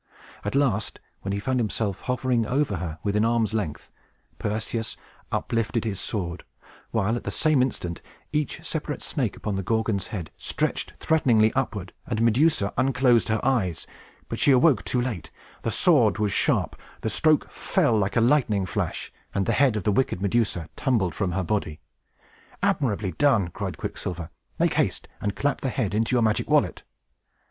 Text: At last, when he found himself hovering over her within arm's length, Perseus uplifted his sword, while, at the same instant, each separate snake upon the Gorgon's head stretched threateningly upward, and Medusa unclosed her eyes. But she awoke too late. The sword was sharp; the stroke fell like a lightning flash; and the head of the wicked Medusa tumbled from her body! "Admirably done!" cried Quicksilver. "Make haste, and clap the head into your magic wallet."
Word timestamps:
At 0.43 0.55
last, 0.55 0.99
when 1.21 1.31
he 1.31 1.39
found 1.39 1.59
himself 1.59 2.01
hovering 2.01 2.43
over 2.47 2.77
her 2.77 2.97
within 3.03 3.23
arm's 3.23 3.53
length, 3.53 3.91
Perseus 4.39 4.97
uplifted 5.31 5.83
his 5.85 5.99
sword, 5.99 6.43
while, 6.89 7.15
at 7.15 7.23
the 7.23 7.29
same 7.29 7.61
instant, 7.61 8.01
each 8.33 8.65
separate 8.65 9.03
snake 9.03 9.37
upon 9.37 9.57
the 9.57 9.61
Gorgon's 9.61 10.07
head 10.07 10.31
stretched 10.37 10.93
threateningly 10.97 11.53
upward, 11.53 11.93
and 12.07 12.19
Medusa 12.23 12.73
unclosed 12.79 13.27
her 13.27 13.39
eyes. 13.43 13.85
But 14.27 14.39
she 14.39 14.49
awoke 14.49 14.83
too 14.83 14.99
late. 14.99 15.29
The 15.61 15.69
sword 15.69 16.17
was 16.17 16.31
sharp; 16.31 16.75
the 17.01 17.09
stroke 17.11 17.51
fell 17.51 17.95
like 17.95 18.15
a 18.15 18.21
lightning 18.21 18.65
flash; 18.65 19.13
and 19.35 19.45
the 19.45 19.53
head 19.53 19.75
of 19.77 19.83
the 19.83 19.91
wicked 19.91 20.19
Medusa 20.19 20.67
tumbled 20.75 21.13
from 21.13 21.33
her 21.33 21.43
body! 21.43 21.79
"Admirably 22.63 23.11
done!" 23.11 23.49
cried 23.49 23.77
Quicksilver. 23.77 24.31
"Make 24.57 24.73
haste, 24.73 25.07
and 25.21 25.35
clap 25.35 25.61
the 25.61 25.69
head 25.69 25.93
into 25.93 26.15
your 26.15 26.23
magic 26.23 26.49
wallet." 26.49 26.81